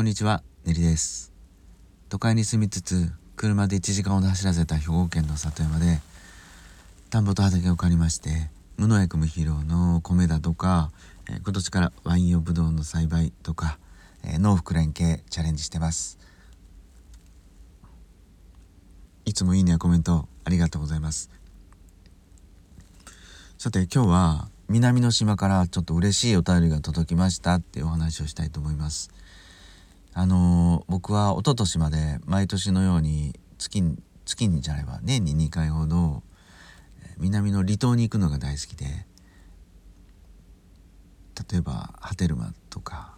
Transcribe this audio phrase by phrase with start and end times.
[0.00, 1.30] こんにちは、ねりです。
[2.08, 6.00] 都会に住みつつ車で1時間ほど走らせた兵庫県の里山で
[7.10, 10.90] 田んぼと畑を借りまして無農薬無肥料の米だとか、
[11.28, 13.78] えー今年からワイン用ブドウの栽培とか、
[14.24, 16.18] えー農福連携チャレンジしてます。
[19.26, 21.28] いつもいいねやコメントありがとうございます。
[23.58, 29.10] さて今日は南の島からちょっと嬉しいお便りが届きましたっていうお話をしたいと思います。
[30.12, 36.22] あのー僕は一昨年まで毎年のように月に月にじゃないわ年に2回ほど
[37.18, 38.86] 南の離島に行くのが大好きで
[41.50, 43.14] 例えば波照間とか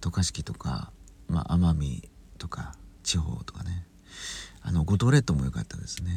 [0.00, 0.92] 渡嘉敷とか、
[1.28, 2.08] まあ、奄美
[2.38, 3.86] とか地方とかね。
[4.60, 6.10] あの五島列島も良かったですね。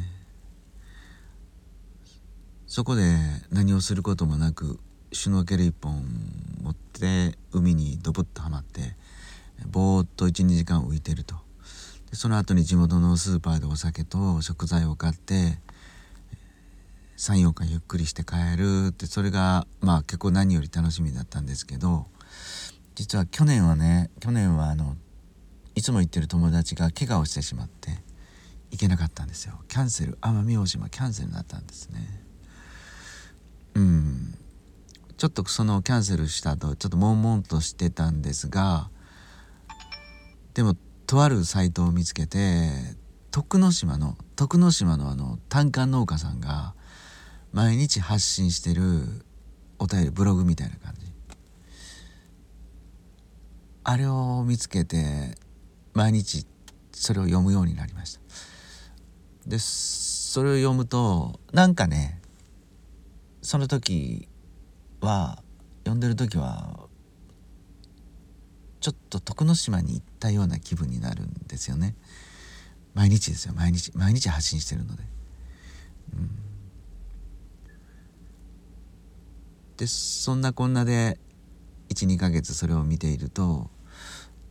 [2.66, 3.02] そこで
[3.50, 4.78] 何をすることもなく
[5.12, 6.04] シュノーケル一本
[6.62, 8.96] 持って海にドボッとはまって
[9.66, 11.36] ぼーっと12時間浮いてると。
[12.10, 15.58] でその後に地元のスーパーでお酒と食材を買って
[17.18, 22.06] 34日ゆっくりして帰るってそれがまあ結構何より楽しみだったんですけど
[22.94, 24.96] 実は去年はね去年はあの
[25.74, 27.90] いつも行ってる友達が怪我をしてしまって
[28.70, 29.54] 行けなかったんですよ。
[29.68, 32.22] キャンセル奄美大島キャンセルになったんですね。
[33.74, 34.34] うん。
[35.16, 38.90] ちょっとそのキャンセルした後ちょっと悶々としてたんですが
[40.58, 40.74] でも
[41.06, 42.68] とあるサイトを見つけて
[43.30, 46.74] 徳之島の徳之島のあの単管農家さんが
[47.52, 49.04] 毎日発信してる
[49.78, 51.06] お便りブログみたいな感じ。
[53.84, 55.38] あれを見つけて
[55.94, 56.44] 毎日
[56.92, 58.20] それを読むようになりました。
[59.46, 62.20] でそれを読むとなんかね
[63.42, 64.26] その時
[65.00, 65.40] は
[65.84, 66.87] 読んでる時は
[68.80, 71.94] ちょっと徳之島に行ったような気分になるんですよね。
[72.94, 73.54] 毎日ですよ。
[73.54, 75.02] 毎日毎日発信してるので、
[76.14, 76.30] うん、
[79.76, 81.18] でそんなこんなで
[81.90, 83.70] 12ヶ月それを見ていると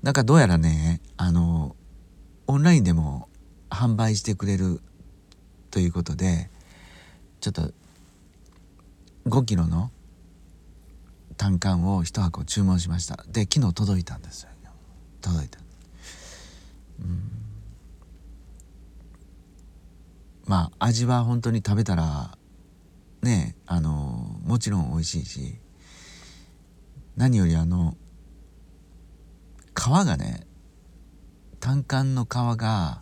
[0.01, 1.75] なんかどうやらねあの
[2.47, 3.27] オンラインでも
[3.69, 4.81] 販売してくれる
[5.71, 6.49] ということで
[7.41, 7.71] ちょっと
[9.27, 9.91] 5キロの
[11.37, 13.23] 単管を1箱注文しました。
[13.27, 14.49] で昨日届いたんですよ。
[15.21, 15.59] 届いた。
[16.99, 17.37] うん。
[20.45, 22.37] まあ味は本当に食べたら
[23.21, 25.55] ねあのもちろん美味しいし
[27.17, 27.97] 何よりあの
[29.75, 30.47] 皮がね
[31.59, 33.01] 単管の皮が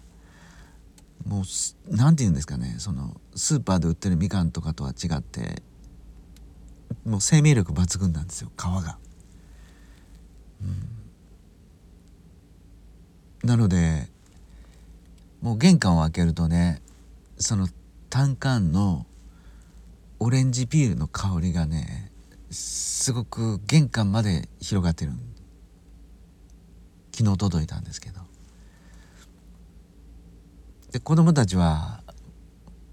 [1.25, 5.62] もうすなんて言うんですかねそのスーパーで売ってるみかんとかとは違って
[7.03, 8.97] もう生命力抜群なんですよ皮が。
[10.61, 10.66] う
[13.45, 14.07] ん、なので
[15.41, 16.81] もう玄関を開けるとね
[17.38, 17.67] その
[18.09, 19.05] 単管の
[20.19, 22.11] オレンジピールの香りがね
[22.50, 25.11] すごく玄関まで広がってる
[27.11, 28.22] 昨日届いたんですけど
[30.91, 32.01] で子供たちは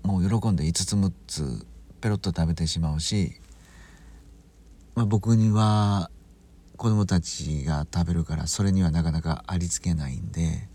[0.02, 1.66] もう喜んで5つ6つ
[2.00, 3.40] ペロッと食べてしまうし、
[4.94, 6.10] まあ、僕には
[6.76, 10.68] 子供たちが食べるからそれにはなかなかありつけないんで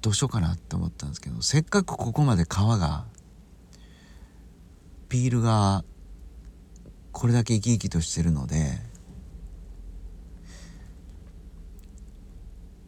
[0.00, 3.04] どうしようかなって思ったんですけどせっかくここまで皮が
[5.08, 5.84] ピールが
[7.12, 8.78] これだけ生き生きとしてるので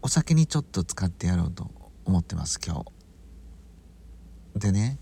[0.00, 1.70] お酒にちょっと使ってやろうと
[2.04, 2.84] 思ってます今
[4.54, 4.60] 日。
[4.60, 4.98] でね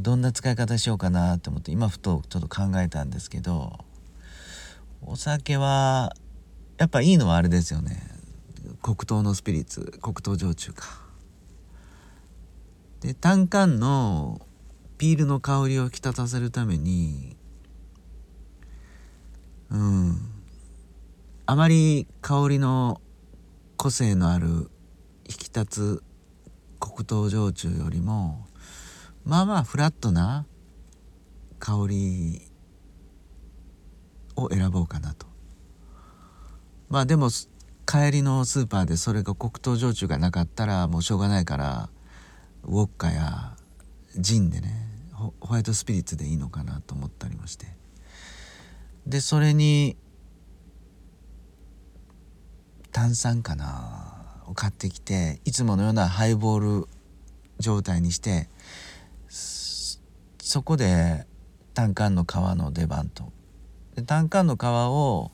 [0.00, 3.78] どんな使い方しようかなと思って今ふとちょっと考えたんですけど
[5.02, 6.14] お酒は
[6.78, 8.02] やっぱいいのはあれですよね。
[8.82, 10.84] 黒糖のスピリッツ黒糖焼酎か。
[13.00, 14.40] で単管の
[14.98, 17.36] ピールの香りを引き立たせるために
[19.70, 20.16] うん
[21.44, 23.00] あまり香りの
[23.76, 24.70] 個性のある
[25.28, 26.02] 引き立つ
[26.80, 28.45] 黒糖焼酎よりも
[29.26, 30.46] まあまあフラットな
[31.58, 32.42] 香り
[34.36, 35.26] を選ぼうかなと。
[36.88, 37.30] まあでも
[37.84, 41.90] 帰りのスーパーでそれが黒糖焼酎がなかったらもうしょうがないから
[42.62, 43.56] ウォッカや
[44.16, 44.70] ジンでね
[45.12, 47.66] ホホワイトスピリッツでいいのかなと思ったりもして。
[49.08, 49.96] でそれに
[52.92, 56.88] 炭酸かなを買ってきていつものようなハイボール
[57.58, 58.48] 状態にして
[60.46, 61.26] そこで
[61.74, 63.32] 単管の皮の出番と。
[64.06, 65.32] 単管の皮を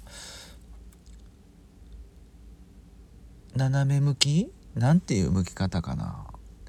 [3.54, 4.50] 斜め向き？
[4.74, 6.24] なんていう向き方かな。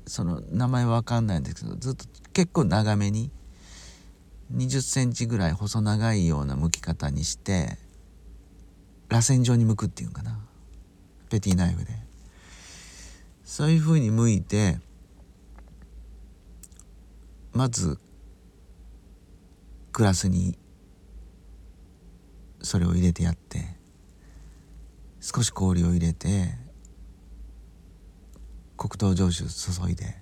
[0.06, 2.04] その名前わかんないんですけどずっと
[2.34, 3.32] 結構長めに
[4.54, 7.78] 2 0センチぐらい細長いような向き方にして
[9.08, 10.38] 螺旋状に向くっていうかな。
[11.30, 11.94] ペティナイフで。
[13.46, 14.80] そういうふうに向いて
[17.54, 17.98] まず
[19.94, 20.58] グラスに
[22.64, 23.78] それを入れてやって
[25.22, 26.58] 少し氷を入れて
[28.76, 30.18] 黒糖焼酒注いで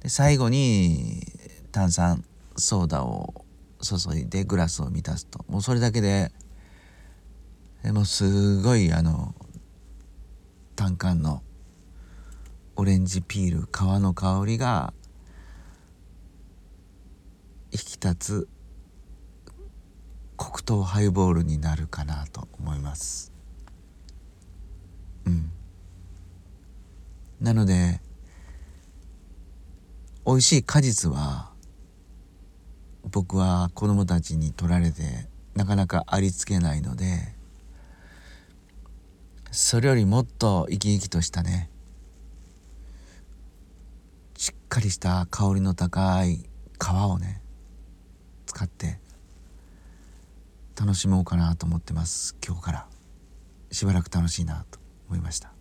[0.00, 1.22] で最後に
[1.70, 2.24] 炭酸
[2.56, 3.44] ソーダを
[3.80, 5.44] 注いでグラスを満たすと。
[5.48, 6.32] もうそれだけで
[7.82, 9.34] でもすごいあの
[10.74, 11.42] 単管の
[12.76, 14.92] オレンジピール皮の香りが
[17.74, 18.48] 引き立つ
[20.36, 23.32] 黒糖ハイボールになるかなと思います。
[25.26, 25.50] うん。
[27.40, 28.00] なので
[30.24, 31.50] 美味しい果実は
[33.10, 37.34] 僕は子供たちに取られてなかなかありつけないので
[39.50, 41.70] それよりもっと生き生きとしたね
[44.36, 46.48] しっかりした香りの高い
[46.80, 47.43] 皮をね
[48.46, 48.98] 使って
[50.78, 52.36] 楽しもうかなと思ってます。
[52.44, 52.86] 今日から。
[53.74, 55.52] しばらく楽しいなと思いました。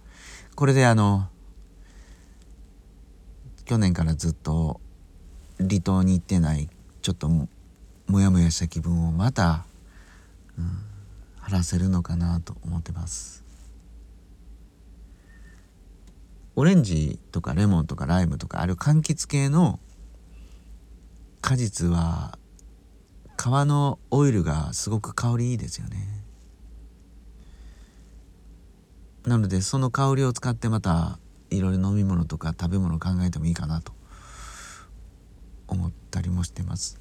[0.55, 1.27] これであの
[3.65, 4.79] 去年からずっと
[5.57, 6.69] 離島に行ってない
[7.01, 7.49] ちょっとも
[8.19, 9.65] やもやした気分をまた、
[10.59, 10.77] うん、
[11.39, 13.43] 晴らせるのかなと思ってます。
[16.55, 19.79] オレンジとかレモンとかライムとかある柑橘系の
[21.41, 22.37] 果実は
[23.43, 26.23] 皮のオイルがすごく香りいいですよね
[29.25, 31.19] なのでその香りを使ってまた
[31.49, 33.91] いろいろ飲み物とか食べ物を考えてもいいかなと
[35.67, 36.99] 思ったりもしてます。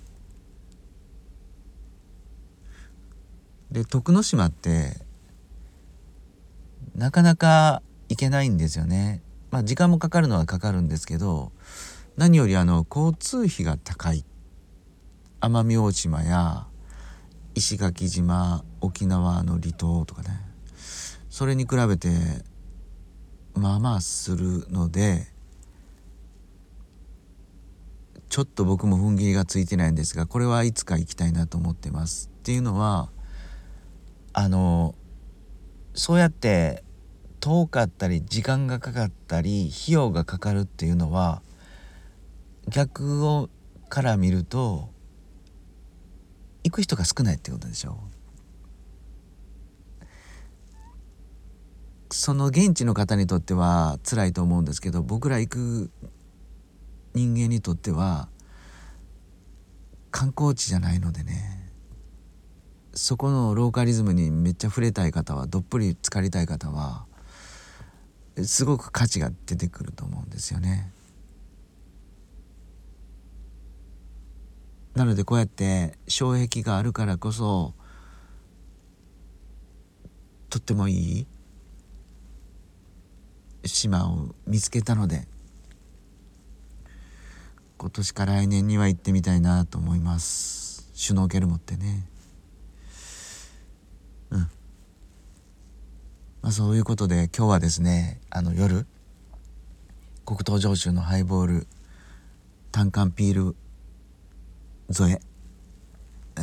[3.70, 4.98] で徳之島って
[6.94, 9.22] なかなか行けないんですよね。
[9.50, 11.52] まあ時間もかかるのはかかるんですけど
[12.16, 14.24] 何よりあの交通費が高い
[15.42, 16.68] 奄美大島や
[17.56, 20.28] 石垣島沖縄の離島とかね。
[21.30, 22.10] それに比べて
[23.54, 25.26] まあまあするので
[28.28, 32.30] ちょっと僕も踏ん切りがついてないんですがこれはいつか行きたいなと思ってます。
[32.38, 33.10] っていうのは
[34.32, 34.94] あの
[35.92, 36.84] そうやって
[37.40, 41.42] 遠かったり時間がかかったり費用がかかるっていうのは
[42.68, 43.50] 逆を
[43.88, 44.91] から見ると
[46.64, 47.98] 行く人が少ないってことでしょ？
[52.10, 55.90] その現地の方にとっては辛いと思うんですけど僕ら行く
[57.14, 58.28] 人間にとっては
[60.10, 61.70] 観光地じゃないのでね
[62.92, 67.06] そこのローカリズムにめっちゃ触れたい方はどっぷり浸かりたい方は
[68.44, 70.92] すごく価値が出てくると思うんですよね。
[74.94, 77.74] なのでこうやって障壁があるからこそ
[80.50, 81.26] とってもいい
[83.64, 85.26] 島を見つけたので
[87.78, 90.88] 今年か来年には行ってみたいなと思います。
[90.94, 92.06] シュノーケル持ってね。
[94.30, 94.40] うん。
[96.42, 98.86] まあそういうことで今日はですねあの夜
[100.24, 101.66] 黒糖焼酎のハイボール
[102.70, 103.56] 単管ピール
[104.90, 105.20] 添え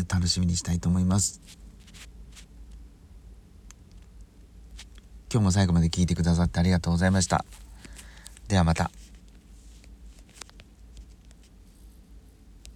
[0.08, 1.42] 楽しみにしたいと思います。
[5.32, 7.46] 今日も最後まで聞いてくださってありがとうございました。
[8.48, 8.90] ではまた。